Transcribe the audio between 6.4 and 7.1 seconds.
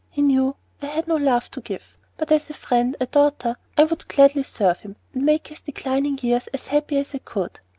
as happy